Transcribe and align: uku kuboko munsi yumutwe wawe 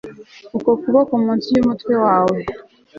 uku 0.57 0.69
kuboko 0.81 1.11
munsi 1.23 1.47
yumutwe 1.55 1.93
wawe 2.05 2.39